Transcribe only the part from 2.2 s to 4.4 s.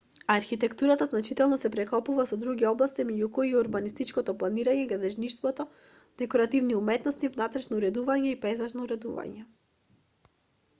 со други области меѓу кои и урбанистичко